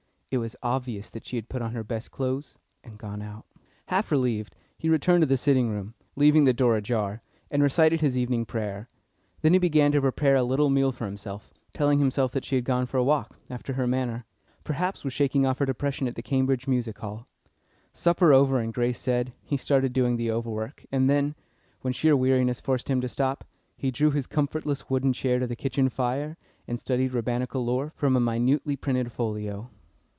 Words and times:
It 0.33 0.37
was 0.37 0.55
obvious 0.63 1.09
that 1.09 1.25
she 1.25 1.35
had 1.35 1.49
put 1.49 1.61
on 1.61 1.73
her 1.73 1.83
best 1.83 2.09
clothes, 2.09 2.57
and 2.85 2.97
gone 2.97 3.21
out. 3.21 3.45
Half 3.87 4.11
relieved, 4.13 4.55
he 4.77 4.87
returned 4.87 5.23
to 5.23 5.25
the 5.25 5.35
sitting 5.35 5.67
room, 5.67 5.93
leaving 6.15 6.45
the 6.45 6.53
door 6.53 6.77
ajar, 6.77 7.21
and 7.51 7.61
recited 7.61 7.99
his 7.99 8.17
evening 8.17 8.45
prayer. 8.45 8.87
Then 9.41 9.51
he 9.51 9.59
began 9.59 9.91
to 9.91 9.99
prepare 9.99 10.37
a 10.37 10.43
little 10.43 10.69
meal 10.69 10.93
for 10.93 11.03
himself, 11.03 11.53
telling 11.73 11.99
himself 11.99 12.31
that 12.31 12.45
she 12.45 12.55
had 12.55 12.63
gone 12.63 12.85
for 12.85 12.95
a 12.95 13.03
walk, 13.03 13.35
after 13.49 13.73
her 13.73 13.85
manner; 13.85 14.23
perhaps 14.63 15.03
was 15.03 15.11
shaking 15.11 15.45
off 15.45 15.57
her 15.59 15.65
depression 15.65 16.07
at 16.07 16.15
the 16.15 16.23
Cambridge 16.23 16.65
Music 16.65 16.97
Hall. 16.99 17.27
Supper 17.91 18.31
over 18.31 18.57
and 18.61 18.73
grace 18.73 18.99
said, 18.99 19.33
he 19.43 19.57
started 19.57 19.91
doing 19.91 20.15
the 20.15 20.31
overwork, 20.31 20.85
and 20.93 21.09
then, 21.09 21.35
when 21.81 21.91
sheer 21.91 22.15
weariness 22.15 22.61
forced 22.61 22.89
him 22.89 23.01
to 23.01 23.09
stop, 23.09 23.43
he 23.75 23.91
drew 23.91 24.11
his 24.11 24.27
comfortless 24.27 24.89
wooden 24.89 25.11
chair 25.11 25.39
to 25.39 25.45
the 25.47 25.57
kitchen 25.57 25.89
fire, 25.89 26.37
and 26.69 26.79
studied 26.79 27.13
Rabbinical 27.13 27.65
lore 27.65 27.91
from 27.97 28.15
a 28.15 28.21
minutely 28.21 28.77
printed 28.77 29.11
folio. 29.11 29.69